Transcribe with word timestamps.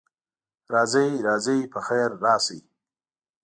راځئ، 0.73 1.09
راځئ، 1.25 1.59
پخیر 1.73 2.09
راشئ. 2.23 2.59